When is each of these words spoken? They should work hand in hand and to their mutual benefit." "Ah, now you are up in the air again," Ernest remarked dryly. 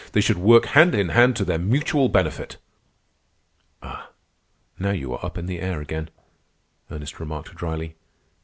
They 0.13 0.21
should 0.21 0.39
work 0.39 0.65
hand 0.65 0.95
in 0.95 1.09
hand 1.09 1.21
and 1.23 1.35
to 1.35 1.45
their 1.45 1.59
mutual 1.59 2.09
benefit." 2.09 2.57
"Ah, 3.83 4.09
now 4.79 4.89
you 4.89 5.13
are 5.13 5.23
up 5.23 5.37
in 5.37 5.45
the 5.45 5.59
air 5.61 5.79
again," 5.79 6.09
Ernest 6.89 7.19
remarked 7.19 7.53
dryly. 7.53 7.93